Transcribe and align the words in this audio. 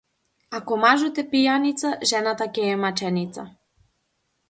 Ако 0.59 0.77
мажот 0.85 1.21
е 1.23 1.27
пијаница, 1.35 1.93
жената 2.15 2.51
ќе 2.59 2.67
е 2.73 2.83
маченица. 2.89 3.49